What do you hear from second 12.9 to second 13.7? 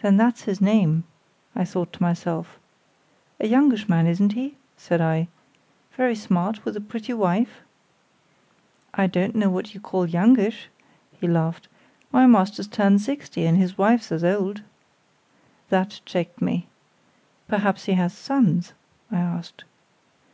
sixty, and